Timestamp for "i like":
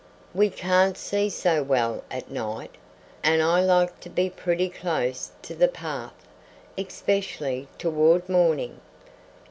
3.43-3.99